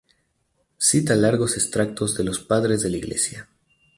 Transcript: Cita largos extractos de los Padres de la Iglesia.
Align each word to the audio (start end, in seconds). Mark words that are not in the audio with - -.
Cita 0.79 1.13
largos 1.13 1.57
extractos 1.57 2.17
de 2.17 2.23
los 2.23 2.39
Padres 2.39 2.81
de 2.81 2.89
la 2.89 2.97
Iglesia. 2.97 3.47